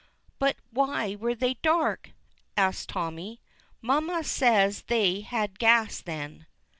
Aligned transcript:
"But 0.39 0.55
why 0.71 1.13
were 1.13 1.35
they 1.35 1.57
dark?" 1.61 2.09
asks 2.57 2.87
Tommy. 2.87 3.39
"Mammy 3.83 4.23
says 4.23 4.81
they 4.87 5.19
had 5.21 5.59
gas 5.59 6.01
then." 6.01 6.47